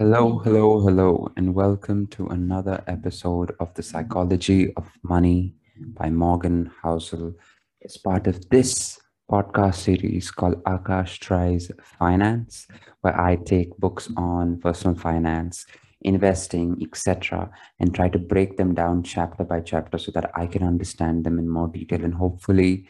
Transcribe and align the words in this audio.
Hello, 0.00 0.38
hello, 0.38 0.78
hello, 0.78 1.28
and 1.36 1.56
welcome 1.56 2.06
to 2.06 2.28
another 2.28 2.84
episode 2.86 3.50
of 3.58 3.74
The 3.74 3.82
Psychology 3.82 4.72
of 4.74 4.88
Money 5.02 5.56
by 5.76 6.08
Morgan 6.08 6.70
Housel. 6.84 7.34
It's 7.80 7.96
part 7.96 8.28
of 8.28 8.48
this 8.48 9.00
podcast 9.28 9.74
series 9.74 10.30
called 10.30 10.62
Akash 10.62 11.18
Tries 11.18 11.72
Finance, 11.98 12.68
where 13.00 13.20
I 13.20 13.34
take 13.44 13.76
books 13.78 14.08
on 14.16 14.60
personal 14.60 14.94
finance, 14.94 15.66
investing, 16.02 16.78
etc., 16.80 17.50
and 17.80 17.92
try 17.92 18.08
to 18.08 18.20
break 18.20 18.56
them 18.56 18.74
down 18.74 19.02
chapter 19.02 19.42
by 19.42 19.58
chapter 19.58 19.98
so 19.98 20.12
that 20.12 20.30
I 20.32 20.46
can 20.46 20.62
understand 20.62 21.24
them 21.24 21.40
in 21.40 21.48
more 21.48 21.66
detail 21.66 22.04
and 22.04 22.14
hopefully 22.14 22.86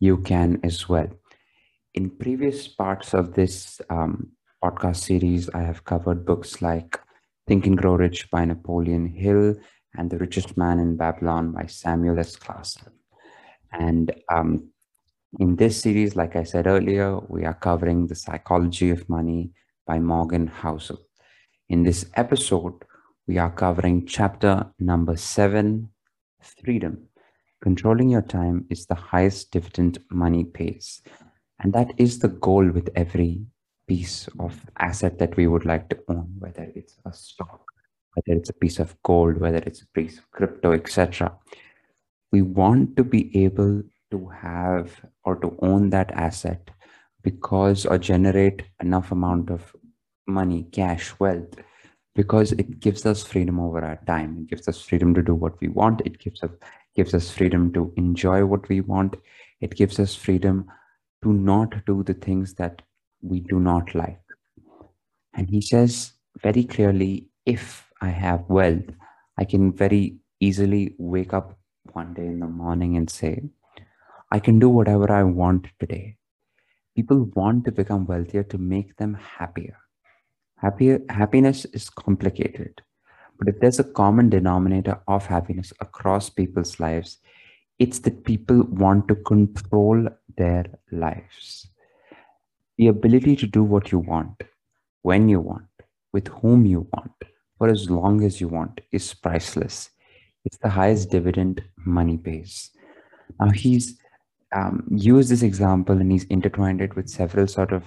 you 0.00 0.16
can 0.22 0.60
as 0.64 0.88
well. 0.88 1.08
In 1.92 2.08
previous 2.08 2.68
parts 2.68 3.12
of 3.12 3.34
this 3.34 3.82
um, 3.90 4.32
podcast 4.62 4.96
series, 4.96 5.48
I 5.50 5.60
have 5.60 5.84
covered 5.84 6.26
books 6.26 6.60
like 6.60 7.00
Think 7.46 7.66
and 7.66 7.78
Grow 7.78 7.94
Rich 7.94 8.30
by 8.30 8.44
Napoleon 8.44 9.06
Hill 9.06 9.54
and 9.96 10.10
The 10.10 10.18
Richest 10.18 10.56
Man 10.56 10.80
in 10.80 10.96
Babylon 10.96 11.52
by 11.52 11.66
Samuel 11.66 12.18
S. 12.18 12.34
Clason. 12.36 12.92
And 13.72 14.12
um, 14.30 14.70
in 15.38 15.56
this 15.56 15.80
series, 15.80 16.16
like 16.16 16.34
I 16.34 16.42
said 16.42 16.66
earlier, 16.66 17.18
we 17.28 17.44
are 17.44 17.54
covering 17.54 18.06
The 18.06 18.16
Psychology 18.16 18.90
of 18.90 19.08
Money 19.08 19.52
by 19.86 20.00
Morgan 20.00 20.48
Housel. 20.48 20.98
In 21.68 21.84
this 21.84 22.06
episode, 22.14 22.84
we 23.28 23.38
are 23.38 23.50
covering 23.50 24.06
chapter 24.06 24.66
number 24.80 25.16
seven 25.16 25.90
Freedom. 26.40 27.06
Controlling 27.60 28.08
your 28.08 28.22
time 28.22 28.64
is 28.70 28.86
the 28.86 28.94
highest 28.94 29.50
dividend 29.50 29.98
money 30.10 30.44
pays. 30.44 31.02
And 31.60 31.72
that 31.72 31.92
is 31.96 32.18
the 32.18 32.28
goal 32.28 32.70
with 32.70 32.88
every 32.94 33.46
piece 33.88 34.28
of 34.38 34.60
asset 34.78 35.18
that 35.18 35.36
we 35.36 35.46
would 35.46 35.64
like 35.64 35.88
to 35.88 35.98
own, 36.08 36.28
whether 36.38 36.70
it's 36.74 36.96
a 37.04 37.12
stock, 37.12 37.62
whether 38.14 38.38
it's 38.38 38.50
a 38.50 38.54
piece 38.54 38.78
of 38.78 38.94
gold, 39.02 39.38
whether 39.38 39.58
it's 39.58 39.82
a 39.82 39.88
piece 39.88 40.18
of 40.18 40.30
crypto, 40.30 40.72
etc. 40.72 41.32
We 42.30 42.42
want 42.42 42.96
to 42.96 43.04
be 43.04 43.44
able 43.44 43.82
to 44.10 44.28
have 44.28 45.00
or 45.24 45.36
to 45.36 45.56
own 45.62 45.90
that 45.90 46.10
asset 46.12 46.70
because 47.22 47.86
or 47.86 47.98
generate 47.98 48.62
enough 48.80 49.12
amount 49.12 49.50
of 49.50 49.74
money, 50.26 50.68
cash, 50.72 51.18
wealth, 51.18 51.54
because 52.14 52.52
it 52.52 52.80
gives 52.80 53.06
us 53.06 53.22
freedom 53.22 53.58
over 53.60 53.84
our 53.84 54.00
time. 54.06 54.38
It 54.40 54.48
gives 54.48 54.68
us 54.68 54.80
freedom 54.80 55.14
to 55.14 55.22
do 55.22 55.34
what 55.34 55.60
we 55.60 55.68
want. 55.68 56.02
It 56.04 56.18
gives 56.18 56.42
us 56.42 56.50
gives 56.94 57.14
us 57.14 57.30
freedom 57.30 57.72
to 57.72 57.92
enjoy 57.96 58.44
what 58.44 58.68
we 58.68 58.80
want. 58.80 59.16
It 59.60 59.76
gives 59.76 60.00
us 60.00 60.14
freedom 60.14 60.66
to 61.22 61.32
not 61.32 61.84
do 61.86 62.02
the 62.02 62.14
things 62.14 62.54
that 62.54 62.82
we 63.22 63.40
do 63.40 63.60
not 63.60 63.94
like. 63.94 64.20
And 65.34 65.48
he 65.48 65.60
says 65.60 66.12
very 66.42 66.64
clearly 66.64 67.28
if 67.46 67.88
I 68.00 68.08
have 68.08 68.48
wealth, 68.48 68.90
I 69.38 69.44
can 69.44 69.72
very 69.72 70.18
easily 70.40 70.94
wake 70.98 71.32
up 71.32 71.58
one 71.92 72.14
day 72.14 72.26
in 72.26 72.40
the 72.40 72.46
morning 72.46 72.96
and 72.96 73.08
say, 73.08 73.42
I 74.30 74.38
can 74.38 74.58
do 74.58 74.68
whatever 74.68 75.10
I 75.10 75.22
want 75.22 75.68
today. 75.80 76.16
People 76.94 77.30
want 77.34 77.64
to 77.64 77.72
become 77.72 78.06
wealthier 78.06 78.42
to 78.44 78.58
make 78.58 78.96
them 78.96 79.14
happier. 79.14 79.78
Happier 80.56 81.00
happiness 81.08 81.64
is 81.66 81.88
complicated. 81.88 82.82
But 83.38 83.48
if 83.48 83.60
there's 83.60 83.78
a 83.78 83.84
common 83.84 84.28
denominator 84.28 85.00
of 85.06 85.26
happiness 85.26 85.72
across 85.80 86.28
people's 86.28 86.80
lives, 86.80 87.18
it's 87.78 88.00
that 88.00 88.24
people 88.24 88.64
want 88.64 89.06
to 89.08 89.14
control 89.14 90.08
their 90.36 90.66
lives. 90.90 91.68
The 92.78 92.88
ability 92.88 93.36
to 93.36 93.46
do 93.46 93.62
what 93.62 93.92
you 93.92 93.98
want, 93.98 94.42
when 95.02 95.28
you 95.28 95.40
want, 95.40 95.66
with 96.12 96.28
whom 96.28 96.64
you 96.64 96.88
want, 96.92 97.12
for 97.58 97.68
as 97.68 97.90
long 97.90 98.24
as 98.24 98.40
you 98.40 98.48
want 98.48 98.80
is 98.92 99.12
priceless. 99.14 99.90
It's 100.44 100.58
the 100.58 100.70
highest 100.70 101.10
dividend 101.10 101.62
money 101.84 102.16
pays. 102.16 102.70
Now, 103.40 103.50
he's 103.50 103.98
um, 104.54 104.86
used 104.90 105.30
this 105.30 105.42
example 105.42 106.00
and 106.00 106.10
he's 106.10 106.24
intertwined 106.24 106.80
it 106.80 106.96
with 106.96 107.08
several 107.08 107.46
sort 107.46 107.72
of 107.72 107.84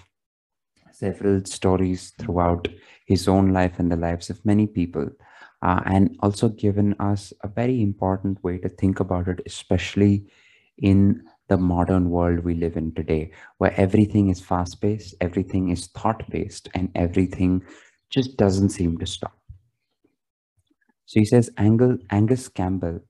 several 0.92 1.44
stories 1.46 2.14
throughout 2.20 2.68
his 3.08 3.28
own 3.28 3.52
life 3.52 3.80
and 3.80 3.92
the 3.92 3.96
lives 3.96 4.30
of 4.30 4.46
many 4.46 4.68
people 4.68 5.10
uh, 5.64 5.82
and 5.86 6.16
also 6.22 6.50
given 6.50 6.96
us 7.00 7.34
a 7.42 7.48
very 7.48 7.82
important 7.82 8.44
way 8.44 8.58
to 8.60 8.70
think 8.70 9.00
about 9.00 9.28
it 9.28 9.42
especially 9.48 10.26
in 10.78 11.24
the 11.52 11.58
modern 11.58 12.10
world 12.10 12.46
we 12.46 12.54
live 12.56 12.78
in 12.78 12.94
today, 12.94 13.30
where 13.58 13.74
everything 13.76 14.30
is 14.30 14.40
fast 14.40 14.82
paced, 14.82 15.16
everything 15.20 15.68
is 15.70 15.88
thought 15.88 16.24
based, 16.30 16.70
and 16.74 16.90
everything 16.96 17.62
just 18.10 18.38
doesn't 18.38 18.70
seem 18.70 18.98
to 18.98 19.06
stop. 19.06 19.38
So 21.06 21.20
he 21.20 21.26
says 21.26 21.50
Angus 21.58 22.48
Campbell 22.48 23.02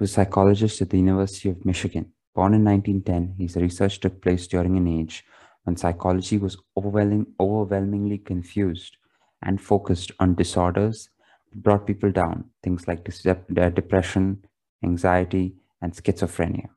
was 0.00 0.10
a 0.10 0.14
psychologist 0.14 0.82
at 0.82 0.90
the 0.90 0.98
University 0.98 1.48
of 1.48 1.64
Michigan. 1.64 2.12
Born 2.34 2.54
in 2.54 2.64
1910, 2.64 3.36
his 3.38 3.54
research 3.54 4.00
took 4.00 4.20
place 4.20 4.48
during 4.48 4.76
an 4.76 4.88
age 4.88 5.24
when 5.62 5.76
psychology 5.76 6.38
was 6.38 6.56
overwhelming, 6.76 7.26
overwhelmingly 7.38 8.18
confused 8.18 8.96
and 9.42 9.62
focused 9.62 10.10
on 10.18 10.34
disorders 10.34 11.08
that 11.52 11.62
brought 11.62 11.86
people 11.86 12.10
down, 12.10 12.50
things 12.64 12.88
like 12.88 13.08
uh, 13.28 13.68
depression, 13.70 14.44
anxiety, 14.82 15.54
and 15.80 15.92
schizophrenia. 15.92 16.70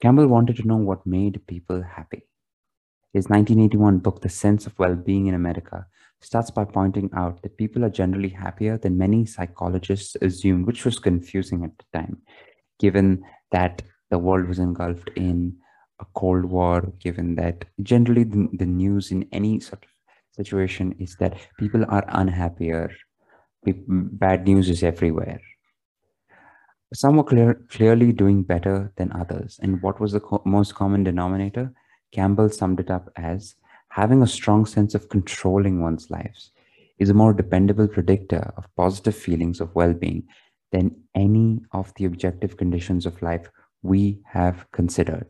Campbell 0.00 0.28
wanted 0.28 0.56
to 0.56 0.66
know 0.66 0.76
what 0.76 1.06
made 1.06 1.46
people 1.46 1.82
happy. 1.82 2.22
His 3.12 3.28
1981 3.28 3.98
book, 3.98 4.22
The 4.22 4.30
Sense 4.30 4.66
of 4.66 4.78
Well-Being 4.78 5.26
in 5.26 5.34
America, 5.34 5.86
starts 6.22 6.50
by 6.50 6.64
pointing 6.64 7.10
out 7.14 7.42
that 7.42 7.58
people 7.58 7.84
are 7.84 7.90
generally 7.90 8.30
happier 8.30 8.78
than 8.78 8.96
many 8.96 9.26
psychologists 9.26 10.16
assumed, 10.22 10.66
which 10.66 10.84
was 10.84 10.98
confusing 10.98 11.64
at 11.64 11.72
the 11.76 11.98
time, 11.98 12.22
given 12.78 13.24
that 13.50 13.82
the 14.10 14.18
world 14.18 14.48
was 14.48 14.58
engulfed 14.58 15.10
in 15.16 15.56
a 16.00 16.06
Cold 16.14 16.46
War, 16.46 16.92
given 16.98 17.34
that 17.34 17.66
generally 17.82 18.24
the, 18.24 18.48
the 18.54 18.66
news 18.66 19.10
in 19.10 19.28
any 19.32 19.60
sort 19.60 19.84
of 19.84 19.90
situation 20.32 20.94
is 20.98 21.16
that 21.16 21.36
people 21.58 21.84
are 21.88 22.04
unhappier. 22.08 22.90
Bad 23.66 24.46
news 24.46 24.70
is 24.70 24.82
everywhere. 24.82 25.40
Some 26.92 27.16
were 27.16 27.24
clear, 27.24 27.54
clearly 27.68 28.12
doing 28.12 28.42
better 28.42 28.92
than 28.96 29.12
others. 29.12 29.60
And 29.62 29.80
what 29.80 30.00
was 30.00 30.12
the 30.12 30.20
co- 30.20 30.42
most 30.44 30.74
common 30.74 31.04
denominator? 31.04 31.72
Campbell 32.12 32.48
summed 32.48 32.80
it 32.80 32.90
up 32.90 33.10
as 33.16 33.54
having 33.90 34.22
a 34.22 34.26
strong 34.26 34.66
sense 34.66 34.94
of 34.94 35.08
controlling 35.08 35.80
one's 35.80 36.10
lives 36.10 36.50
is 36.98 37.08
a 37.08 37.14
more 37.14 37.32
dependable 37.32 37.86
predictor 37.88 38.52
of 38.56 38.74
positive 38.76 39.14
feelings 39.14 39.60
of 39.60 39.74
well 39.74 39.94
being 39.94 40.24
than 40.72 40.94
any 41.14 41.60
of 41.72 41.92
the 41.94 42.04
objective 42.04 42.56
conditions 42.56 43.06
of 43.06 43.22
life 43.22 43.48
we 43.82 44.20
have 44.26 44.70
considered. 44.72 45.26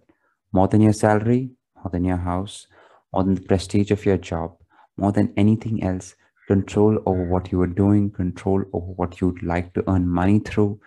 More 0.52 0.66
than 0.68 0.80
your 0.80 0.92
salary, 0.94 1.50
more 1.76 1.90
than 1.90 2.04
your 2.04 2.16
house, 2.16 2.66
more 3.12 3.22
than 3.24 3.34
the 3.34 3.42
prestige 3.42 3.90
of 3.90 4.04
your 4.04 4.16
job, 4.16 4.56
more 4.96 5.12
than 5.12 5.32
anything 5.36 5.82
else, 5.82 6.14
control 6.48 6.98
over 7.06 7.24
what 7.24 7.52
you 7.52 7.60
are 7.62 7.66
doing, 7.66 8.10
control 8.10 8.64
over 8.72 8.92
what 8.92 9.20
you'd 9.20 9.42
like 9.42 9.72
to 9.74 9.84
earn 9.88 10.08
money 10.08 10.40
through, 10.40 10.80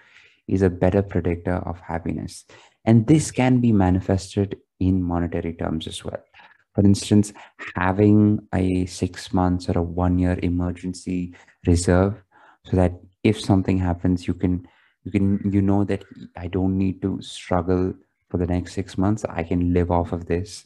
is 0.47 0.61
a 0.61 0.69
better 0.69 1.01
predictor 1.01 1.55
of 1.55 1.79
happiness. 1.79 2.45
And 2.85 3.07
this 3.07 3.31
can 3.31 3.59
be 3.61 3.71
manifested 3.71 4.57
in 4.79 5.01
monetary 5.01 5.53
terms 5.53 5.87
as 5.87 6.03
well. 6.03 6.21
For 6.75 6.83
instance, 6.83 7.33
having 7.75 8.47
a 8.53 8.85
six 8.87 9.31
months 9.31 9.69
or 9.69 9.77
a 9.77 9.83
one 9.83 10.17
year 10.17 10.39
emergency 10.41 11.35
reserve 11.67 12.21
so 12.65 12.75
that 12.77 12.93
if 13.23 13.39
something 13.39 13.77
happens, 13.77 14.27
you 14.27 14.33
can 14.33 14.67
you 15.03 15.11
can 15.11 15.51
you 15.51 15.61
know 15.61 15.83
that 15.83 16.03
I 16.35 16.47
don't 16.47 16.77
need 16.77 17.01
to 17.03 17.21
struggle 17.21 17.93
for 18.29 18.37
the 18.37 18.47
next 18.47 18.73
six 18.73 18.97
months. 18.97 19.25
I 19.29 19.43
can 19.43 19.73
live 19.73 19.91
off 19.91 20.11
of 20.11 20.25
this. 20.25 20.65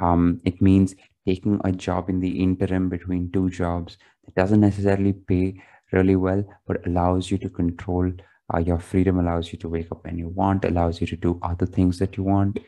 Um, 0.00 0.40
it 0.44 0.60
means 0.62 0.94
taking 1.26 1.60
a 1.64 1.72
job 1.72 2.08
in 2.08 2.20
the 2.20 2.42
interim 2.42 2.88
between 2.88 3.30
two 3.32 3.50
jobs 3.50 3.98
that 4.24 4.34
doesn't 4.34 4.60
necessarily 4.60 5.12
pay 5.12 5.60
really 5.92 6.16
well, 6.16 6.44
but 6.66 6.86
allows 6.86 7.30
you 7.30 7.38
to 7.38 7.48
control 7.48 8.10
uh, 8.54 8.58
your 8.58 8.78
freedom 8.78 9.18
allows 9.18 9.52
you 9.52 9.58
to 9.58 9.68
wake 9.68 9.90
up 9.90 10.04
when 10.04 10.18
you 10.18 10.28
want, 10.28 10.64
allows 10.64 11.00
you 11.00 11.06
to 11.08 11.16
do 11.16 11.38
other 11.42 11.66
things 11.66 11.98
that 11.98 12.16
you 12.16 12.22
want. 12.22 12.58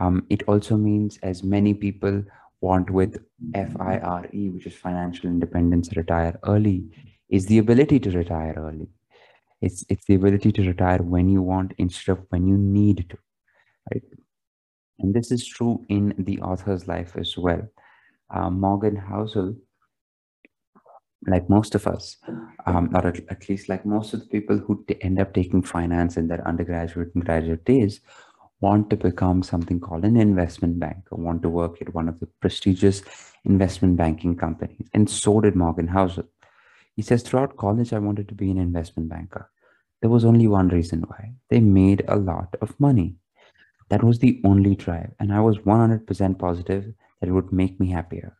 Um, 0.00 0.26
it 0.30 0.42
also 0.44 0.76
means, 0.76 1.18
as 1.22 1.42
many 1.42 1.74
people 1.74 2.22
want 2.60 2.90
with 2.90 3.18
FIRE, 3.54 4.28
which 4.32 4.66
is 4.66 4.74
financial 4.74 5.28
independence, 5.30 5.96
retire 5.96 6.38
early, 6.44 6.84
is 7.28 7.46
the 7.46 7.58
ability 7.58 7.98
to 8.00 8.10
retire 8.10 8.54
early. 8.56 8.88
It's 9.62 9.84
it's 9.88 10.04
the 10.04 10.14
ability 10.14 10.52
to 10.52 10.66
retire 10.66 11.02
when 11.02 11.28
you 11.28 11.42
want 11.42 11.72
instead 11.78 12.12
of 12.12 12.26
when 12.28 12.46
you 12.46 12.56
need 12.58 13.06
to, 13.10 13.18
right? 13.90 14.02
And 14.98 15.14
this 15.14 15.32
is 15.32 15.46
true 15.46 15.84
in 15.88 16.14
the 16.18 16.40
author's 16.40 16.86
life 16.86 17.16
as 17.16 17.36
well. 17.36 17.62
Uh, 18.30 18.50
Morgan 18.50 18.96
Housel 18.96 19.56
like 21.26 21.50
most 21.50 21.74
of 21.74 21.86
us, 21.86 22.16
um, 22.66 22.90
or 22.94 23.06
at, 23.06 23.20
at, 23.28 23.48
least 23.48 23.68
like 23.68 23.84
most 23.84 24.14
of 24.14 24.20
the 24.20 24.26
people 24.26 24.58
who 24.58 24.84
t- 24.86 24.96
end 25.02 25.20
up 25.20 25.34
taking 25.34 25.62
finance 25.62 26.16
in 26.16 26.28
their 26.28 26.46
undergraduate 26.46 27.14
and 27.14 27.24
graduate 27.24 27.64
days, 27.64 28.00
want 28.60 28.88
to 28.90 28.96
become 28.96 29.42
something 29.42 29.80
called 29.80 30.04
an 30.04 30.16
investment 30.16 30.78
banker, 30.78 31.16
want 31.16 31.42
to 31.42 31.48
work 31.48 31.80
at 31.82 31.94
one 31.94 32.08
of 32.08 32.18
the 32.20 32.26
prestigious 32.40 33.02
investment 33.44 33.96
banking 33.96 34.36
companies. 34.36 34.88
And 34.94 35.08
so 35.10 35.40
did 35.40 35.56
Morgan 35.56 35.88
Housel. 35.88 36.28
He 36.94 37.02
says, 37.02 37.22
throughout 37.22 37.56
college, 37.58 37.92
I 37.92 37.98
wanted 37.98 38.28
to 38.28 38.34
be 38.34 38.50
an 38.50 38.58
investment 38.58 39.10
banker. 39.10 39.50
There 40.00 40.10
was 40.10 40.24
only 40.24 40.46
one 40.46 40.68
reason 40.68 41.02
why 41.02 41.32
they 41.50 41.60
made 41.60 42.04
a 42.08 42.16
lot 42.16 42.56
of 42.62 42.78
money. 42.80 43.16
That 43.88 44.02
was 44.02 44.18
the 44.18 44.40
only 44.44 44.74
drive. 44.74 45.12
And 45.20 45.32
I 45.32 45.40
was 45.40 45.58
100% 45.58 46.38
positive 46.38 46.94
that 47.20 47.28
it 47.28 47.32
would 47.32 47.52
make 47.52 47.78
me 47.78 47.90
happier. 47.90 48.36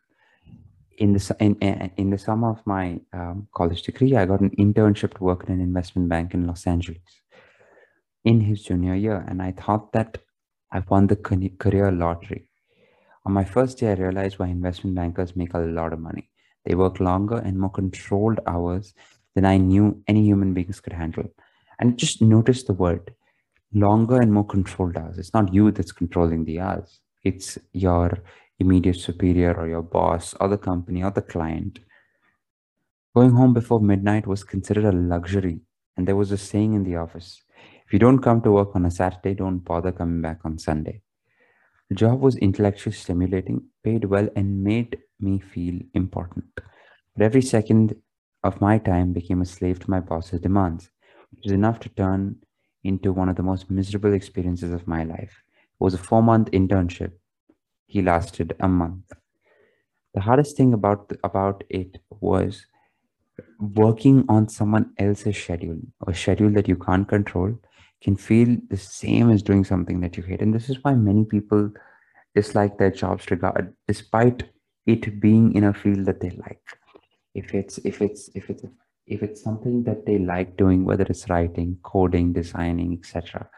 In 0.97 1.13
the, 1.13 1.35
in, 1.39 1.55
in 1.97 2.09
the 2.09 2.17
summer 2.17 2.49
of 2.49 2.65
my 2.65 2.99
um, 3.13 3.47
college 3.53 3.83
degree, 3.83 4.15
I 4.15 4.25
got 4.25 4.41
an 4.41 4.49
internship 4.57 5.15
to 5.17 5.23
work 5.23 5.43
in 5.47 5.53
an 5.53 5.61
investment 5.61 6.09
bank 6.09 6.33
in 6.33 6.47
Los 6.47 6.65
Angeles 6.65 7.21
in 8.25 8.41
his 8.41 8.63
junior 8.63 8.95
year. 8.95 9.23
And 9.27 9.41
I 9.41 9.51
thought 9.51 9.93
that 9.93 10.17
I 10.71 10.79
won 10.89 11.07
the 11.07 11.15
career 11.15 11.91
lottery. 11.91 12.49
On 13.25 13.31
my 13.31 13.43
first 13.43 13.77
day, 13.77 13.91
I 13.91 13.93
realized 13.93 14.39
why 14.39 14.47
investment 14.47 14.95
bankers 14.95 15.35
make 15.35 15.53
a 15.53 15.59
lot 15.59 15.93
of 15.93 15.99
money. 15.99 16.29
They 16.65 16.75
work 16.75 16.99
longer 16.99 17.37
and 17.37 17.59
more 17.59 17.69
controlled 17.69 18.39
hours 18.47 18.93
than 19.35 19.45
I 19.45 19.57
knew 19.57 20.01
any 20.07 20.23
human 20.23 20.53
beings 20.53 20.79
could 20.79 20.93
handle. 20.93 21.29
And 21.79 21.97
just 21.97 22.21
notice 22.21 22.63
the 22.63 22.73
word 22.73 23.13
longer 23.73 24.19
and 24.19 24.33
more 24.33 24.45
controlled 24.45 24.97
hours. 24.97 25.17
It's 25.17 25.33
not 25.33 25.53
you 25.53 25.71
that's 25.71 25.91
controlling 25.91 26.45
the 26.45 26.59
hours, 26.59 26.99
it's 27.23 27.57
your 27.73 28.19
immediate 28.59 28.99
superior 28.99 29.53
or 29.53 29.67
your 29.67 29.81
boss 29.81 30.33
or 30.39 30.47
the 30.47 30.57
company 30.57 31.03
or 31.03 31.11
the 31.11 31.21
client. 31.21 31.79
Going 33.15 33.31
home 33.31 33.53
before 33.53 33.79
midnight 33.79 34.27
was 34.27 34.43
considered 34.43 34.85
a 34.85 34.91
luxury. 34.91 35.61
And 35.95 36.07
there 36.07 36.15
was 36.15 36.31
a 36.31 36.37
saying 36.37 36.73
in 36.73 36.83
the 36.83 36.95
office 36.95 37.41
if 37.85 37.93
you 37.93 37.99
don't 37.99 38.19
come 38.19 38.41
to 38.41 38.51
work 38.51 38.75
on 38.75 38.85
a 38.85 38.91
Saturday, 38.91 39.33
don't 39.33 39.59
bother 39.59 39.93
coming 39.93 40.21
back 40.21 40.41
on 40.43 40.59
Sunday. 40.59 41.01
The 41.89 41.95
job 41.95 42.19
was 42.19 42.35
intellectually 42.35 42.93
stimulating, 42.93 43.63
paid 43.81 44.03
well, 44.03 44.27
and 44.35 44.61
made 44.61 44.97
me 45.21 45.39
feel 45.39 45.79
important. 45.93 46.45
But 46.53 47.23
every 47.23 47.41
second 47.41 47.95
of 48.43 48.59
my 48.59 48.77
time 48.77 49.13
became 49.13 49.41
a 49.41 49.45
slave 49.45 49.79
to 49.79 49.89
my 49.89 50.01
boss's 50.01 50.41
demands, 50.41 50.89
which 51.31 51.45
was 51.45 51.53
enough 51.53 51.79
to 51.79 51.89
turn 51.89 52.35
into 52.83 53.13
one 53.13 53.29
of 53.29 53.37
the 53.37 53.43
most 53.43 53.71
miserable 53.71 54.13
experiences 54.13 54.73
of 54.73 54.85
my 54.85 55.03
life. 55.03 55.41
It 55.53 55.79
was 55.79 55.93
a 55.93 55.97
four 55.97 56.21
month 56.21 56.51
internship. 56.51 57.13
He 57.87 58.01
lasted 58.01 58.55
a 58.59 58.67
month. 58.67 59.11
The 60.13 60.21
hardest 60.21 60.57
thing 60.57 60.73
about, 60.73 61.11
about 61.23 61.63
it 61.69 61.99
was 62.09 62.65
working 63.59 64.25
on 64.29 64.49
someone 64.49 64.93
else's 64.97 65.37
schedule, 65.37 65.79
a 66.05 66.13
schedule 66.13 66.51
that 66.51 66.67
you 66.67 66.75
can't 66.75 67.07
control, 67.07 67.57
can 68.01 68.15
feel 68.15 68.57
the 68.69 68.77
same 68.77 69.29
as 69.29 69.41
doing 69.41 69.63
something 69.63 69.99
that 70.01 70.17
you 70.17 70.23
hate. 70.23 70.41
And 70.41 70.53
this 70.53 70.69
is 70.69 70.83
why 70.83 70.93
many 70.93 71.25
people 71.25 71.71
dislike 72.35 72.77
their 72.77 72.91
jobs 72.91 73.29
regard 73.31 73.73
despite 73.87 74.43
it 74.85 75.19
being 75.19 75.53
in 75.55 75.63
a 75.63 75.73
field 75.73 76.05
that 76.05 76.19
they 76.19 76.29
like. 76.31 76.61
If 77.33 77.53
it's 77.53 77.77
if 77.79 78.01
it's 78.01 78.29
if 78.35 78.49
it's 78.49 78.63
if 79.05 79.23
it's 79.23 79.41
something 79.41 79.83
that 79.83 80.05
they 80.05 80.17
like 80.17 80.57
doing, 80.57 80.83
whether 80.85 81.05
it's 81.05 81.29
writing, 81.29 81.77
coding, 81.83 82.33
designing, 82.33 82.93
etc. 82.99 83.49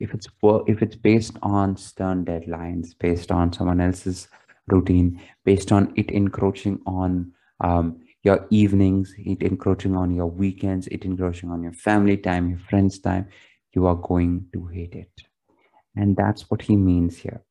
If 0.00 0.12
it's 0.12 0.28
if 0.66 0.82
it's 0.82 0.96
based 0.96 1.36
on 1.42 1.76
stern 1.76 2.24
deadlines, 2.24 2.98
based 2.98 3.30
on 3.30 3.52
someone 3.52 3.80
else's 3.80 4.28
routine, 4.66 5.20
based 5.44 5.72
on 5.72 5.92
it 5.96 6.10
encroaching 6.10 6.80
on 6.86 7.32
um, 7.60 8.00
your 8.22 8.46
evenings, 8.50 9.14
it 9.18 9.42
encroaching 9.42 9.94
on 9.96 10.14
your 10.14 10.26
weekends, 10.26 10.86
it 10.88 11.04
encroaching 11.04 11.50
on 11.50 11.62
your 11.62 11.72
family 11.72 12.16
time, 12.16 12.50
your 12.50 12.58
friends' 12.58 12.98
time, 12.98 13.28
you 13.72 13.86
are 13.86 13.94
going 13.96 14.46
to 14.52 14.66
hate 14.66 14.94
it. 14.94 15.10
And 15.94 16.16
that's 16.16 16.50
what 16.50 16.62
he 16.62 16.76
means 16.76 17.16
here. 17.18 17.42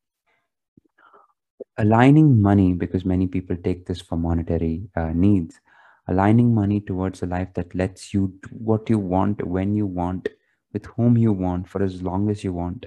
Aligning 1.78 2.42
money, 2.42 2.74
because 2.74 3.06
many 3.06 3.28
people 3.28 3.56
take 3.56 3.86
this 3.86 4.01
for 4.01 4.18
monetary 4.18 4.90
uh, 4.95 5.12
needs, 5.13 5.60
aligning 6.07 6.54
money 6.54 6.81
towards 6.81 7.24
a 7.24 7.25
life 7.25 7.54
that 7.54 7.74
lets 7.74 8.13
you 8.13 8.34
do 8.44 8.50
what 8.51 8.90
you 8.90 9.00
want, 9.00 9.45
when 9.48 9.75
you 9.75 9.86
want, 9.86 10.28
with 10.73 10.85
whom 10.85 11.17
you 11.17 11.31
want, 11.31 11.69
for 11.69 11.83
as 11.83 12.01
long 12.01 12.29
as 12.29 12.43
you 12.43 12.51
want, 12.51 12.85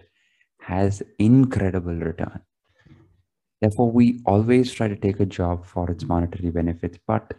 has 0.61 1.03
incredible 1.19 1.95
return. 1.95 2.41
Therefore, 3.61 3.91
we 3.91 4.21
always 4.27 4.73
try 4.73 4.89
to 4.89 4.97
take 4.97 5.21
a 5.21 5.27
job 5.27 5.65
for 5.65 5.91
its 5.91 6.05
monetary 6.05 6.51
benefits, 6.51 6.99
but 7.07 7.35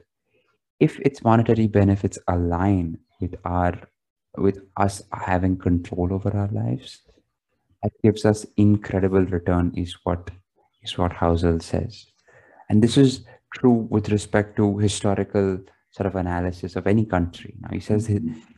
if 0.80 1.00
its 1.00 1.24
monetary 1.24 1.68
benefits 1.68 2.20
align 2.28 2.98
with 3.20 3.36
our 3.46 3.74
with 4.38 4.60
us 4.78 5.02
having 5.12 5.58
control 5.58 6.14
over 6.14 6.36
our 6.38 6.50
lives 6.50 7.02
that 7.82 7.92
gives 8.04 8.24
us 8.26 8.46
incredible 8.58 9.26
return 9.26 9.72
is 9.76 9.98
what 10.04 10.30
is 10.84 10.98
what 10.98 11.12
Housel 11.12 11.62
says 11.62 12.06
and 12.70 12.84
this 12.84 12.98
is 12.98 13.26
true 13.56 13.88
with 13.90 14.10
respect 14.10 14.56
to 14.58 14.78
historical 14.78 15.60
sort 15.90 16.06
of 16.06 16.16
analysis 16.16 16.76
of 16.76 16.86
any 16.86 17.06
country 17.06 17.56
now 17.62 17.70
he 17.72 17.80
says 17.80 18.06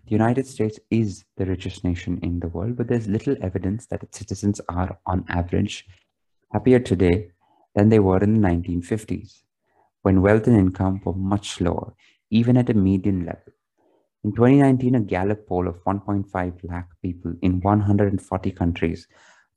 the 0.10 0.16
united 0.16 0.48
states 0.48 0.80
is 0.90 1.24
the 1.38 1.46
richest 1.46 1.84
nation 1.84 2.20
in 2.22 2.40
the 2.40 2.48
world 2.48 2.76
but 2.76 2.88
there's 2.88 3.08
little 3.08 3.36
evidence 3.42 3.86
that 3.88 4.04
its 4.04 4.18
citizens 4.18 4.62
are 4.70 4.98
on 5.06 5.24
average 5.30 5.88
happier 6.52 6.80
today 6.80 7.32
than 7.76 7.90
they 7.90 8.00
were 8.00 8.22
in 8.24 8.42
the 8.42 8.48
1950s 8.48 9.44
when 10.02 10.22
wealth 10.22 10.48
and 10.48 10.58
income 10.58 11.00
were 11.06 11.14
much 11.14 11.62
lower 11.62 11.94
even 12.32 12.58
at 12.58 12.70
a 12.70 12.74
median 12.74 13.26
level 13.26 13.54
in 14.22 14.34
2019, 14.34 14.96
a 14.96 15.00
Gallup 15.00 15.48
poll 15.48 15.68
of 15.68 15.82
1.5 15.86 16.70
lakh 16.70 16.90
people 17.02 17.34
in 17.42 17.62
140 17.62 18.52
countries 18.52 19.08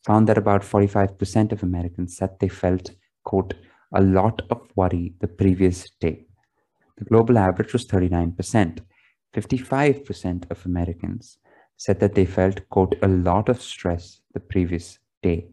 found 0.07 0.29
that 0.29 0.39
about 0.39 0.63
45% 0.63 1.51
of 1.51 1.65
Americans 1.65 2.17
said 2.17 2.39
they 2.39 2.49
felt, 2.49 2.93
quote, 3.25 3.55
a 3.93 4.01
lot 4.01 4.41
of 4.51 4.63
worry 4.77 5.15
the 5.21 5.27
previous 5.27 5.91
day. 6.01 6.27
The 6.97 7.05
global 7.05 7.39
average 7.39 7.73
was 7.73 7.85
39%. 7.87 8.79
55% 9.35 10.51
of 10.51 10.65
Americans 10.67 11.39
said 11.77 12.01
that 12.01 12.15
they 12.15 12.27
felt, 12.27 12.69
quote, 12.69 12.95
a 13.03 13.09
lot 13.09 13.49
of 13.49 13.61
stress 13.61 14.21
the 14.35 14.41
previous 14.41 14.99
day. 15.23 15.47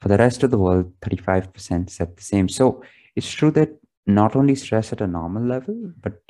For 0.00 0.08
the 0.08 0.18
rest 0.18 0.42
of 0.42 0.50
the 0.50 0.58
world, 0.58 0.92
35% 1.00 1.90
said 1.90 2.16
the 2.16 2.22
same. 2.22 2.48
So 2.48 2.82
it's 3.16 3.30
true 3.30 3.50
that 3.52 3.70
not 4.06 4.36
only 4.36 4.54
stress 4.54 4.92
at 4.92 5.00
a 5.00 5.06
normal 5.06 5.44
level, 5.44 5.92
but 6.00 6.20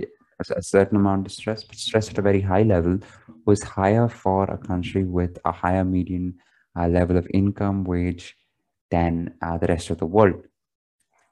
a 0.51 0.63
certain 0.63 0.97
amount 0.97 1.27
of 1.27 1.33
stress, 1.33 1.65
but 1.65 1.77
stress 1.77 2.11
at 2.11 2.19
a 2.19 2.23
very 2.23 2.41
high 2.41 2.63
level 2.63 2.99
was 3.47 3.63
higher 3.63 4.09
for 4.09 4.45
a 4.45 4.59
country 4.59 5.05
with 5.05 5.39
a 5.45 5.53
higher 5.53 5.85
median 5.85 6.35
uh, 6.79 6.89
level 6.89 7.17
of 7.17 7.27
income 7.33 7.85
wage 7.85 8.37
than 8.91 9.35
uh, 9.43 9.57
the 9.59 9.67
rest 9.67 9.91
of 9.91 9.99
the 9.99 10.07
world. 10.07 10.43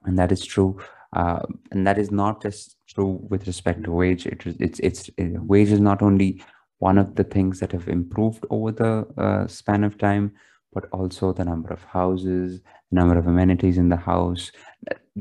And 0.03 0.17
that 0.17 0.31
is 0.31 0.45
true. 0.45 0.79
Uh, 1.13 1.41
and 1.71 1.85
that 1.85 1.97
is 1.97 2.11
not 2.11 2.41
just 2.41 2.77
true 2.87 3.19
with 3.29 3.47
respect 3.47 3.83
to 3.83 3.91
wage. 3.91 4.25
It, 4.25 4.43
it's, 4.45 4.79
it's, 4.79 5.09
it, 5.17 5.41
wage 5.41 5.71
is 5.71 5.81
not 5.81 6.01
only 6.01 6.41
one 6.79 6.97
of 6.97 7.15
the 7.15 7.23
things 7.23 7.59
that 7.59 7.71
have 7.73 7.87
improved 7.87 8.45
over 8.49 8.71
the 8.71 9.07
uh, 9.21 9.47
span 9.47 9.83
of 9.83 9.97
time, 9.97 10.33
but 10.73 10.85
also 10.91 11.33
the 11.33 11.45
number 11.45 11.69
of 11.69 11.83
houses, 11.83 12.61
the 12.89 12.95
number 12.95 13.17
of 13.17 13.27
amenities 13.27 13.77
in 13.77 13.89
the 13.89 13.97
house, 13.97 14.51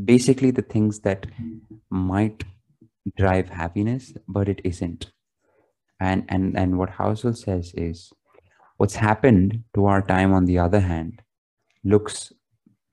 basically 0.05 0.51
the 0.51 0.63
things 0.63 1.01
that 1.01 1.27
might 1.91 2.45
drive 3.17 3.49
happiness, 3.49 4.13
but 4.29 4.49
it 4.49 4.61
isn't. 4.65 5.13
And 6.01 6.25
and 6.29 6.57
and 6.57 6.79
what 6.79 6.91
Housel 6.91 7.37
says 7.37 7.75
is 7.75 8.11
what's 8.79 8.95
happened 8.95 9.65
to 9.75 9.87
our 9.87 10.01
time 10.01 10.33
on 10.33 10.47
the 10.47 10.59
other 10.59 10.81
hand 10.81 11.21
looks 11.85 12.33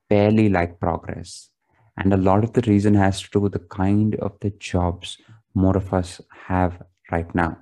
barely 0.10 0.50
like 0.50 0.80
progress. 0.80 1.50
And 1.98 2.14
a 2.14 2.18
lot 2.18 2.44
of 2.44 2.54
the 2.54 2.62
reason 2.62 2.94
has 2.96 3.22
to 3.22 3.30
do 3.32 3.40
with 3.40 3.54
the 3.54 3.60
kind 3.60 4.16
of 4.16 4.40
the 4.42 4.52
jobs 4.52 5.18
more 5.54 5.76
of 5.76 5.94
us 5.94 6.22
have 6.48 6.82
right 7.12 7.34
now. 7.34 7.58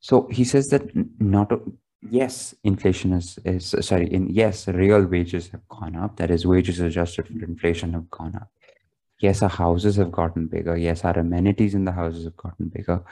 So 0.00 0.26
he 0.28 0.44
says 0.44 0.68
that 0.68 0.90
not 1.20 1.52
yes, 2.08 2.54
inflation 2.64 3.12
is, 3.12 3.38
is 3.44 3.74
sorry, 3.80 4.12
in 4.12 4.30
yes, 4.30 4.66
real 4.66 5.04
wages 5.04 5.48
have 5.48 5.66
gone 5.68 5.96
up. 5.96 6.16
That 6.16 6.30
is, 6.30 6.46
wages 6.46 6.80
adjusted 6.80 7.28
for 7.28 7.44
inflation 7.44 7.92
have 7.92 8.10
gone 8.10 8.34
up 8.34 8.48
yes 9.22 9.42
our 9.42 9.48
houses 9.48 9.96
have 9.96 10.12
gotten 10.12 10.46
bigger 10.46 10.76
yes 10.76 11.04
our 11.04 11.18
amenities 11.18 11.74
in 11.74 11.84
the 11.84 11.92
houses 11.92 12.24
have 12.24 12.36
gotten 12.36 12.68
bigger 12.68 13.02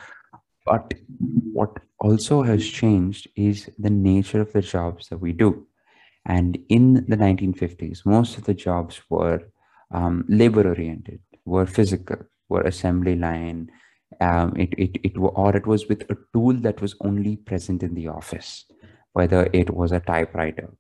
but 0.66 0.92
what 1.52 1.78
also 1.98 2.42
has 2.42 2.66
changed 2.66 3.28
is 3.36 3.70
the 3.78 3.90
nature 3.90 4.40
of 4.40 4.52
the 4.52 4.60
jobs 4.60 5.08
that 5.08 5.18
we 5.18 5.32
do 5.32 5.66
and 6.26 6.58
in 6.68 6.94
the 7.08 7.16
1950s 7.16 8.04
most 8.04 8.36
of 8.36 8.44
the 8.44 8.54
jobs 8.54 9.00
were 9.08 9.40
um, 9.90 10.24
labor 10.28 10.66
oriented 10.68 11.20
were 11.44 11.66
physical 11.66 12.16
were 12.48 12.62
assembly 12.62 13.16
line 13.16 13.70
um, 14.20 14.54
it, 14.56 14.72
it, 14.76 14.96
it 15.04 15.12
or 15.16 15.56
it 15.56 15.66
was 15.66 15.88
with 15.88 16.02
a 16.10 16.16
tool 16.32 16.54
that 16.54 16.80
was 16.80 16.94
only 17.00 17.36
present 17.36 17.82
in 17.82 17.94
the 17.94 18.08
office 18.08 18.64
whether 19.12 19.48
it 19.52 19.70
was 19.70 19.92
a 19.92 20.00
typewriter 20.00 20.70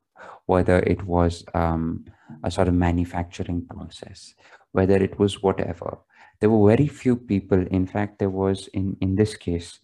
whether 0.46 0.80
it 0.80 1.02
was 1.04 1.44
um, 1.54 2.04
a 2.44 2.50
sort 2.50 2.68
of 2.68 2.74
manufacturing 2.74 3.64
process 3.66 4.34
whether 4.72 4.96
it 4.96 5.18
was 5.18 5.42
whatever. 5.42 5.98
There 6.40 6.50
were 6.50 6.70
very 6.70 6.88
few 6.88 7.16
people. 7.16 7.66
In 7.70 7.86
fact, 7.86 8.18
there 8.18 8.30
was 8.30 8.68
in, 8.68 8.96
in 9.00 9.16
this 9.16 9.36
case, 9.36 9.78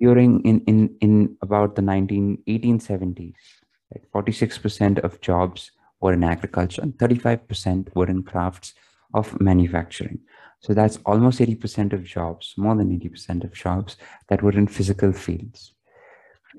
during 0.00 0.40
in, 0.44 0.60
in, 0.66 0.96
in 1.00 1.36
about 1.42 1.76
the 1.76 1.82
19, 1.82 2.42
1870s, 2.48 3.34
Like 3.92 4.08
46% 4.14 4.98
of 5.00 5.20
jobs 5.20 5.72
were 6.00 6.12
in 6.12 6.24
agriculture 6.24 6.82
and 6.82 6.94
35% 6.94 7.94
were 7.94 8.06
in 8.06 8.22
crafts 8.22 8.74
of 9.14 9.40
manufacturing. 9.40 10.20
So 10.60 10.74
that's 10.74 10.98
almost 11.06 11.40
80% 11.40 11.92
of 11.92 12.04
jobs, 12.04 12.54
more 12.56 12.74
than 12.74 12.90
80% 12.98 13.44
of 13.44 13.52
jobs 13.52 13.96
that 14.28 14.42
were 14.42 14.52
in 14.52 14.66
physical 14.66 15.12
fields. 15.12 15.74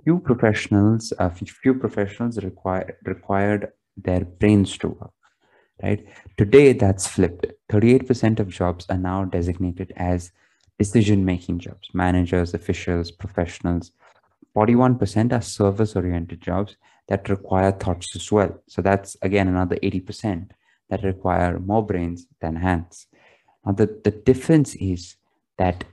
Few 0.04 0.20
professionals, 0.20 1.12
uh, 1.20 1.30
few 1.30 1.74
professionals 1.74 2.42
require, 2.44 2.98
required 3.04 3.72
their 3.98 4.24
brains 4.24 4.78
to 4.78 4.90
work, 4.90 5.12
right? 5.84 6.06
Today, 6.38 6.72
that's 6.74 7.08
flipped. 7.08 7.48
38% 7.70 8.40
of 8.40 8.48
jobs 8.48 8.86
are 8.90 8.98
now 8.98 9.26
designated 9.26 9.92
as 9.98 10.32
decision-making 10.78 11.60
jobs, 11.60 11.90
managers, 11.94 12.54
officials, 12.54 13.12
professionals. 13.12 13.92
41% 14.56 15.34
are 15.34 15.42
service-oriented 15.42 16.40
jobs 16.42 16.78
that 17.10 17.28
require 17.28 17.72
thoughts 17.72 18.16
as 18.16 18.32
well. 18.32 18.64
So 18.68 18.82
that's, 18.82 19.18
again, 19.22 19.48
another 19.48 19.76
80% 19.78 20.52
that 20.90 21.04
require 21.04 21.60
more 21.60 21.86
brains 21.86 22.28
than 22.40 22.56
hands. 22.56 23.08
Now, 23.66 23.74
the, 23.74 24.00
the 24.04 24.12
difference 24.12 24.76
is 24.76 25.16
that 25.58 25.84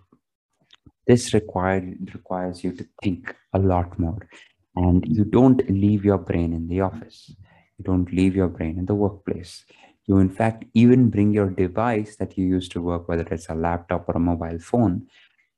this 1.07 1.35
required, 1.35 2.11
requires 2.15 2.63
you 2.63 2.73
to 2.73 2.87
think 3.03 3.35
a 3.53 3.59
lot 3.59 3.99
more. 3.99 4.29
And 4.77 5.05
you 5.07 5.25
don't 5.25 5.69
leave 5.71 6.05
your 6.05 6.19
brain 6.19 6.53
in 6.53 6.69
the 6.69 6.83
office. 6.83 7.35
You 7.79 7.85
don't 7.85 8.13
leave 8.13 8.37
your 8.37 8.49
brain 8.49 8.79
in 8.79 8.87
the 8.87 8.95
workplace. 8.95 9.65
You, 10.07 10.19
in 10.19 10.29
fact, 10.29 10.65
even 10.75 11.09
bring 11.09 11.33
your 11.33 11.49
device 11.49 12.17
that 12.17 12.37
you 12.37 12.47
use 12.47 12.69
to 12.71 12.83
work, 12.83 13.09
whether 13.09 13.27
it's 13.31 13.49
a 13.49 13.55
laptop 13.55 14.09
or 14.09 14.17
a 14.17 14.21
mobile 14.21 14.59
phone, 14.59 15.07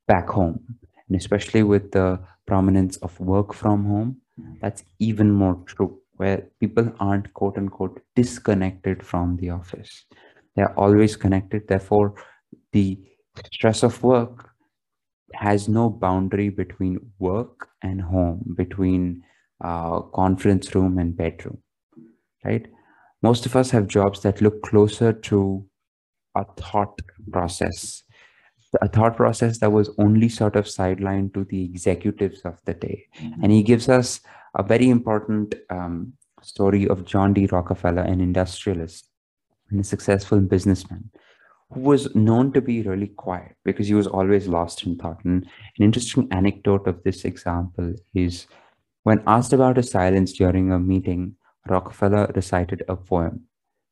back 0.06 0.28
home. 0.28 0.76
And 1.08 1.16
especially 1.16 1.64
with 1.64 1.90
the 1.90 2.20
prominence 2.46 2.96
of 2.98 3.18
work 3.18 3.52
from 3.52 3.84
home, 3.84 4.20
that's 4.60 4.84
even 4.98 5.30
more 5.30 5.56
true, 5.66 6.00
where 6.16 6.48
people 6.60 6.92
aren't 7.00 7.32
quote 7.34 7.58
unquote 7.58 8.00
disconnected 8.16 9.04
from 9.04 9.36
the 9.36 9.50
office. 9.50 10.04
They're 10.56 10.78
always 10.78 11.16
connected. 11.16 11.68
Therefore 11.68 12.14
the 12.72 12.98
stress 13.52 13.82
of 13.82 14.02
work 14.02 14.50
has 15.34 15.68
no 15.68 15.90
boundary 15.90 16.48
between 16.48 16.98
work 17.18 17.68
and 17.82 18.00
home 18.00 18.54
between 18.56 19.22
uh, 19.62 20.00
conference 20.00 20.74
room 20.74 20.98
and 20.98 21.16
bedroom 21.16 21.58
right? 22.44 22.66
Most 23.22 23.46
of 23.46 23.56
us 23.56 23.70
have 23.70 23.88
jobs 23.88 24.22
that 24.22 24.40
look 24.40 24.62
closer 24.62 25.12
to 25.12 25.64
a 26.36 26.44
thought 26.56 27.00
process 27.32 28.02
a 28.80 28.88
thought 28.88 29.16
process 29.16 29.58
that 29.58 29.72
was 29.72 29.90
only 29.98 30.28
sort 30.28 30.56
of 30.56 30.66
sidelined 30.66 31.32
to 31.34 31.44
the 31.44 31.64
executives 31.64 32.40
of 32.44 32.58
the 32.64 32.74
day 32.74 33.06
mm-hmm. 33.18 33.42
and 33.42 33.52
he 33.52 33.62
gives 33.62 33.88
us 33.88 34.20
a 34.56 34.62
very 34.62 34.88
important 34.88 35.54
um, 35.70 36.12
story 36.42 36.86
of 36.88 37.04
john 37.04 37.32
d 37.32 37.46
rockefeller 37.46 38.02
an 38.02 38.20
industrialist 38.20 39.08
and 39.70 39.80
a 39.80 39.84
successful 39.84 40.40
businessman 40.40 41.10
who 41.70 41.80
was 41.80 42.14
known 42.14 42.52
to 42.52 42.60
be 42.60 42.82
really 42.82 43.08
quiet 43.08 43.54
because 43.64 43.88
he 43.88 43.94
was 43.94 44.06
always 44.06 44.48
lost 44.48 44.84
in 44.84 44.96
thought. 44.96 45.22
And 45.24 45.44
an 45.44 45.84
interesting 45.84 46.28
anecdote 46.30 46.86
of 46.86 47.02
this 47.02 47.24
example 47.24 47.94
is 48.14 48.46
when 49.02 49.22
asked 49.26 49.52
about 49.52 49.76
his 49.76 49.90
silence 49.90 50.32
during 50.32 50.72
a 50.72 50.78
meeting, 50.78 51.34
Rockefeller 51.68 52.30
recited 52.34 52.82
a 52.88 52.96
poem 52.96 53.44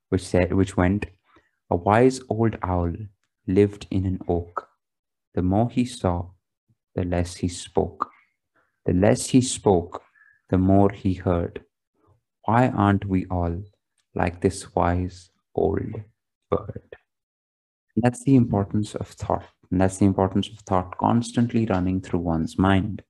which 0.08 0.26
said 0.26 0.52
which 0.52 0.76
went, 0.76 1.06
A 1.70 1.76
wise 1.76 2.20
old 2.30 2.56
owl 2.62 2.92
lived 3.46 3.86
in 3.90 4.06
an 4.06 4.20
oak. 4.28 4.68
The 5.34 5.42
more 5.42 5.70
he 5.70 5.84
saw, 5.84 6.30
the 6.94 7.04
less 7.04 7.36
he 7.36 7.48
spoke. 7.48 8.10
The 8.84 8.92
less 8.92 9.26
he 9.26 9.40
spoke, 9.40 10.02
the 10.50 10.58
more 10.58 10.90
he 10.90 11.14
heard. 11.14 11.64
Why 12.44 12.68
aren't 12.68 13.04
we 13.04 13.26
all 13.26 13.62
like 14.16 14.40
this 14.40 14.74
wise 14.74 15.30
old 15.54 16.00
bird. 16.50 16.96
And 17.94 18.02
that's 18.02 18.24
the 18.24 18.36
importance 18.36 18.94
of 18.94 19.08
thought. 19.08 19.46
And 19.70 19.80
that's 19.80 19.98
the 19.98 20.06
importance 20.06 20.48
of 20.48 20.58
thought 20.60 20.96
constantly 20.98 21.66
running 21.66 22.00
through 22.00 22.20
one's 22.20 22.58
mind. 22.58 23.02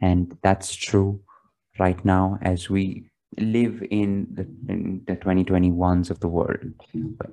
And 0.00 0.36
that's 0.42 0.74
true 0.74 1.20
right 1.78 2.02
now 2.04 2.38
as 2.42 2.70
we 2.70 3.10
live 3.38 3.82
in 3.90 4.26
the, 4.32 4.42
in 4.72 5.02
the 5.06 5.16
2021s 5.16 6.10
of 6.10 6.20
the 6.20 6.28
world. 6.28 6.58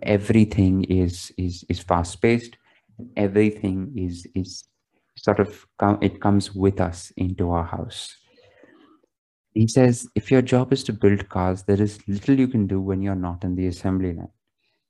Everything 0.01 0.83
is 0.86 1.31
is 1.38 1.63
is 1.69 1.79
fast 1.79 2.22
paced. 2.22 2.57
Everything 3.15 3.93
is 3.95 4.27
is 4.36 4.65
sort 5.15 5.39
of 5.39 5.65
it 6.01 6.22
comes 6.22 6.53
with 6.53 6.81
us 6.81 7.12
into 7.17 7.51
our 7.51 7.63
house. 7.63 8.15
He 9.53 9.67
says, 9.67 10.07
if 10.15 10.31
your 10.31 10.41
job 10.41 10.74
is 10.74 10.83
to 10.86 10.93
build 10.93 11.29
cars, 11.29 11.63
there 11.63 11.79
is 11.79 12.00
little 12.07 12.39
you 12.39 12.48
can 12.48 12.65
do 12.65 12.81
when 12.81 13.03
you're 13.03 13.13
not 13.15 13.43
in 13.43 13.55
the 13.55 13.67
assembly 13.67 14.13
line. 14.13 14.31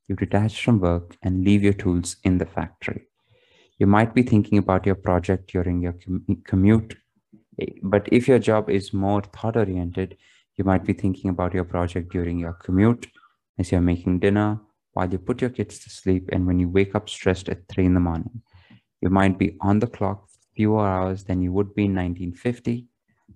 You 0.08 0.16
detach 0.16 0.64
from 0.64 0.80
work 0.80 1.16
and 1.22 1.44
leave 1.44 1.62
your 1.62 1.74
tools 1.74 2.16
in 2.24 2.38
the 2.38 2.46
factory. 2.46 3.08
You 3.78 3.86
might 3.86 4.14
be 4.14 4.22
thinking 4.22 4.58
about 4.58 4.86
your 4.86 4.94
project 4.94 5.50
during 5.50 5.82
your 5.82 5.96
commute, 6.44 6.96
eh, 7.60 7.72
but 7.82 8.08
if 8.10 8.26
your 8.26 8.38
job 8.38 8.70
is 8.70 8.94
more 8.94 9.20
thought 9.20 9.56
oriented, 9.56 10.16
you 10.56 10.64
might 10.64 10.84
be 10.84 10.92
thinking 10.92 11.30
about 11.30 11.54
your 11.54 11.64
project 11.64 12.12
during 12.12 12.38
your 12.38 12.52
commute 12.54 13.06
as 13.58 13.70
you're 13.72 13.80
making 13.80 14.20
dinner, 14.20 14.60
while 14.92 15.10
you 15.10 15.18
put 15.18 15.40
your 15.40 15.50
kids 15.50 15.78
to 15.80 15.90
sleep, 15.90 16.28
and 16.32 16.46
when 16.46 16.58
you 16.58 16.68
wake 16.68 16.94
up 16.94 17.08
stressed 17.08 17.48
at 17.48 17.68
three 17.68 17.84
in 17.84 17.94
the 17.94 18.00
morning. 18.00 18.42
You 19.00 19.10
might 19.10 19.38
be 19.38 19.56
on 19.60 19.80
the 19.80 19.86
clock 19.86 20.28
fewer 20.56 20.86
hours 20.86 21.24
than 21.24 21.42
you 21.42 21.52
would 21.52 21.74
be 21.74 21.86
in 21.86 21.94
1950, 21.94 22.86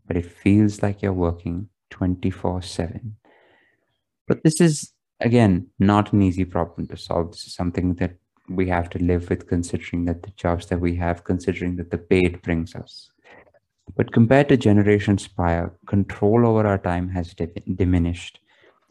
but 0.06 0.16
it 0.16 0.26
feels 0.26 0.82
like 0.82 1.02
you're 1.02 1.12
working 1.12 1.68
24 1.90 2.62
7. 2.62 3.16
But 4.26 4.42
this 4.44 4.60
is 4.60 4.92
again, 5.20 5.68
not 5.78 6.12
an 6.12 6.22
easy 6.22 6.44
problem 6.44 6.86
to 6.88 6.96
solve. 6.96 7.32
This 7.32 7.46
is 7.46 7.54
something 7.54 7.94
that 7.94 8.14
we 8.48 8.68
have 8.68 8.88
to 8.90 8.98
live 8.98 9.28
with, 9.28 9.46
considering 9.46 10.04
that 10.06 10.22
the 10.22 10.30
jobs 10.30 10.66
that 10.66 10.80
we 10.80 10.96
have, 10.96 11.24
considering 11.24 11.76
that 11.76 11.90
the 11.90 11.98
pay 11.98 12.24
it 12.24 12.42
brings 12.42 12.74
us. 12.74 13.10
But 13.96 14.12
compared 14.12 14.48
to 14.48 14.56
generations 14.56 15.26
prior, 15.26 15.72
control 15.86 16.46
over 16.46 16.66
our 16.66 16.78
time 16.78 17.08
has 17.10 17.34
diminished. 17.34 18.40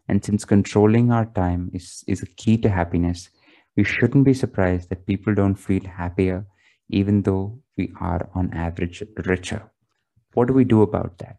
And 0.08 0.24
since 0.24 0.46
controlling 0.46 1.12
our 1.12 1.26
time 1.26 1.72
is, 1.74 2.04
is 2.08 2.22
a 2.22 2.28
key 2.28 2.58
to 2.60 2.70
happiness, 2.70 3.30
we 3.76 3.84
shouldn't 3.84 4.26
be 4.26 4.34
surprised 4.34 4.90
that 4.90 5.06
people 5.06 5.34
don't 5.34 5.56
feel 5.56 5.84
happier, 5.84 6.46
even 6.90 7.22
though 7.22 7.60
we 7.78 7.94
are 8.00 8.30
on 8.34 8.54
average 8.54 9.04
richer. 9.26 9.70
What 10.34 10.48
do 10.48 10.54
we 10.54 10.64
do 10.64 10.82
about 10.82 11.18
that? 11.20 11.38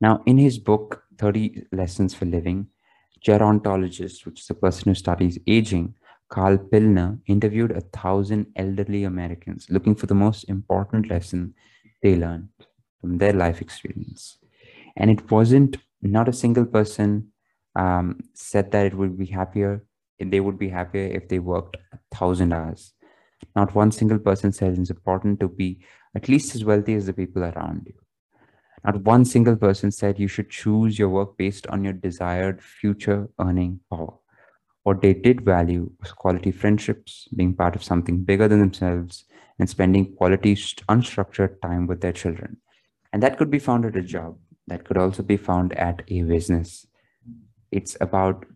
Now, 0.00 0.22
in 0.26 0.38
his 0.38 0.58
book, 0.58 1.04
30 1.18 1.66
Lessons 1.72 2.14
for 2.14 2.24
Living, 2.24 2.68
gerontologist, 3.24 4.24
which 4.24 4.40
is 4.40 4.50
a 4.50 4.54
person 4.54 4.90
who 4.90 4.94
studies 4.94 5.38
aging, 5.46 5.94
Karl 6.28 6.56
Pillemer, 6.56 7.18
interviewed 7.26 7.72
a 7.72 7.80
thousand 7.80 8.46
elderly 8.56 9.04
Americans 9.04 9.66
looking 9.68 9.94
for 9.94 10.06
the 10.06 10.14
most 10.14 10.44
important 10.44 11.10
lesson 11.10 11.54
they 12.02 12.16
learned 12.16 12.48
from 13.00 13.18
their 13.18 13.32
life 13.32 13.60
experience. 13.60 14.38
And 14.96 15.10
it 15.10 15.30
wasn't, 15.30 15.78
not 16.02 16.28
a 16.28 16.32
single 16.32 16.64
person 16.64 17.28
um, 17.76 18.20
said 18.34 18.70
that 18.72 18.86
it 18.86 18.94
would 18.94 19.18
be 19.18 19.26
happier, 19.26 19.84
they 20.18 20.40
would 20.40 20.58
be 20.58 20.68
happier 20.68 21.06
if 21.06 21.28
they 21.28 21.38
worked 21.38 21.76
a 21.92 21.98
thousand 22.14 22.52
hours. 22.52 22.92
Not 23.56 23.74
one 23.74 23.90
single 23.90 24.18
person 24.18 24.52
said 24.52 24.78
it's 24.78 24.90
important 24.90 25.40
to 25.40 25.48
be 25.48 25.80
at 26.14 26.28
least 26.28 26.54
as 26.54 26.64
wealthy 26.64 26.94
as 26.94 27.06
the 27.06 27.12
people 27.12 27.42
around 27.42 27.82
you. 27.86 27.94
Not 28.84 29.02
one 29.02 29.24
single 29.24 29.56
person 29.56 29.90
said 29.90 30.18
you 30.18 30.28
should 30.28 30.50
choose 30.50 30.98
your 30.98 31.08
work 31.08 31.36
based 31.36 31.66
on 31.66 31.84
your 31.84 31.92
desired 31.92 32.62
future 32.62 33.28
earning 33.38 33.80
power. 33.90 34.19
What 34.82 35.02
they 35.02 35.14
did 35.14 35.42
value 35.42 35.90
was 36.00 36.12
quality 36.12 36.50
friendships, 36.50 37.28
being 37.36 37.54
part 37.54 37.76
of 37.76 37.84
something 37.84 38.24
bigger 38.24 38.48
than 38.48 38.60
themselves, 38.60 39.24
and 39.58 39.68
spending 39.68 40.14
quality, 40.16 40.54
unstructured 40.54 41.60
time 41.60 41.86
with 41.86 42.00
their 42.00 42.12
children. 42.12 42.58
And 43.12 43.22
that 43.22 43.36
could 43.38 43.50
be 43.50 43.58
found 43.58 43.84
at 43.84 43.96
a 43.96 44.02
job, 44.02 44.38
that 44.68 44.84
could 44.84 44.96
also 44.96 45.22
be 45.22 45.36
found 45.36 45.74
at 45.74 46.02
a 46.08 46.22
business. 46.22 46.86
It's 47.70 47.96
about 48.00 48.46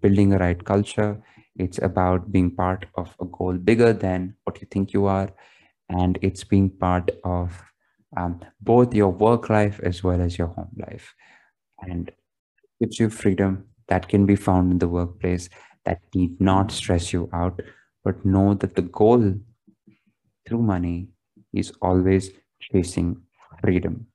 building 0.00 0.32
a 0.32 0.38
right 0.38 0.62
culture, 0.64 1.22
it's 1.56 1.78
about 1.78 2.32
being 2.32 2.54
part 2.54 2.86
of 2.94 3.14
a 3.20 3.24
goal 3.26 3.54
bigger 3.54 3.92
than 3.92 4.36
what 4.44 4.60
you 4.60 4.68
think 4.70 4.92
you 4.92 5.06
are, 5.06 5.30
and 5.88 6.18
it's 6.22 6.44
being 6.44 6.70
part 6.70 7.10
of 7.24 7.62
um, 8.16 8.40
both 8.60 8.94
your 8.94 9.10
work 9.10 9.50
life 9.50 9.80
as 9.82 10.02
well 10.02 10.20
as 10.20 10.38
your 10.38 10.48
home 10.48 10.74
life 10.76 11.14
and 11.80 12.10
gives 12.80 13.00
you 13.00 13.10
freedom 13.10 13.69
that 13.90 14.08
can 14.08 14.26
be 14.26 14.36
found 14.36 14.72
in 14.72 14.78
the 14.78 14.88
workplace 14.88 15.48
that 15.84 16.00
need 16.14 16.40
not 16.40 16.72
stress 16.72 17.12
you 17.12 17.28
out 17.32 17.60
but 18.04 18.24
know 18.24 18.54
that 18.54 18.74
the 18.74 18.82
goal 18.82 19.34
through 20.46 20.62
money 20.62 21.08
is 21.52 21.72
always 21.82 22.30
chasing 22.60 23.22
freedom. 23.62 24.06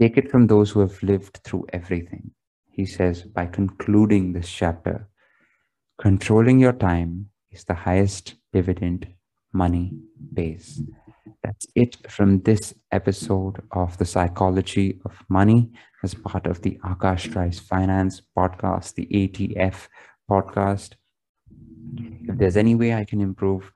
Take 0.00 0.16
it 0.16 0.30
from 0.30 0.46
those 0.46 0.70
who 0.70 0.80
have 0.80 1.02
lived 1.02 1.40
through 1.44 1.66
everything 1.72 2.32
he 2.70 2.86
says 2.86 3.22
by 3.22 3.46
concluding 3.46 4.32
this 4.32 4.50
chapter. 4.50 5.08
Controlling 6.00 6.58
your 6.58 6.72
time 6.72 7.28
is 7.50 7.64
the 7.64 7.74
highest 7.74 8.34
dividend 8.52 9.06
money 9.52 9.92
pays. 10.34 10.80
That's 11.42 11.66
it 11.74 12.10
from 12.10 12.40
this 12.42 12.74
episode 12.90 13.62
of 13.72 13.98
The 13.98 14.06
Psychology 14.06 15.00
of 15.04 15.12
Money 15.28 15.70
as 16.02 16.14
part 16.14 16.46
of 16.46 16.62
the 16.62 16.78
Akash 16.84 17.32
Tries 17.32 17.58
Finance 17.58 18.22
podcast, 18.36 18.94
the 18.94 19.06
ATF 19.06 19.88
podcast. 20.30 20.94
If 21.96 22.38
there's 22.38 22.56
any 22.56 22.74
way 22.74 22.94
I 22.94 23.04
can 23.04 23.20
improve, 23.20 23.72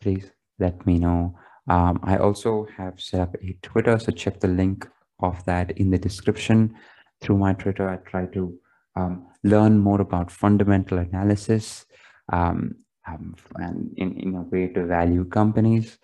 please 0.00 0.30
let 0.58 0.86
me 0.86 0.98
know. 0.98 1.38
Um, 1.68 2.00
I 2.02 2.16
also 2.16 2.66
have 2.76 3.00
set 3.00 3.20
up 3.20 3.34
a 3.42 3.56
Twitter, 3.62 3.98
so 3.98 4.12
check 4.12 4.40
the 4.40 4.48
link 4.48 4.88
of 5.20 5.44
that 5.44 5.72
in 5.72 5.90
the 5.90 5.98
description. 5.98 6.74
Through 7.20 7.38
my 7.38 7.52
Twitter, 7.54 7.88
I 7.88 7.96
try 7.96 8.26
to 8.26 8.58
um, 8.96 9.26
learn 9.44 9.78
more 9.78 10.00
about 10.00 10.30
fundamental 10.30 10.98
analysis 10.98 11.86
um, 12.32 12.76
um, 13.06 13.34
and 13.56 13.92
in, 13.96 14.18
in 14.18 14.34
a 14.34 14.42
way 14.42 14.68
to 14.68 14.84
value 14.86 15.24
companies. 15.24 15.98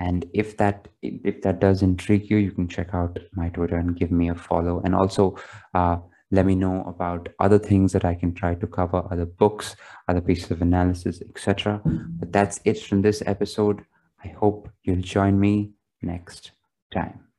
And 0.00 0.24
if 0.32 0.56
that 0.56 0.88
if 1.02 1.42
that 1.42 1.60
does 1.60 1.82
intrigue 1.82 2.30
you, 2.30 2.38
you 2.38 2.52
can 2.52 2.68
check 2.68 2.94
out 2.94 3.18
my 3.32 3.50
Twitter 3.50 3.76
and 3.76 3.96
give 3.96 4.10
me 4.10 4.30
a 4.30 4.34
follow. 4.34 4.80
And 4.84 4.94
also 4.94 5.36
uh, 5.74 5.98
let 6.30 6.46
me 6.46 6.54
know 6.54 6.82
about 6.84 7.28
other 7.38 7.58
things 7.58 7.92
that 7.92 8.04
I 8.04 8.14
can 8.14 8.34
try 8.34 8.54
to 8.54 8.66
cover, 8.66 9.06
other 9.10 9.26
books, 9.26 9.76
other 10.08 10.20
pieces 10.20 10.50
of 10.50 10.62
analysis, 10.62 11.20
etc. 11.20 11.82
But 11.84 12.32
that's 12.32 12.60
it 12.64 12.80
from 12.80 13.02
this 13.02 13.22
episode. 13.26 13.84
I 14.24 14.28
hope 14.28 14.70
you'll 14.84 15.02
join 15.02 15.38
me 15.38 15.72
next 16.02 16.52
time. 16.92 17.29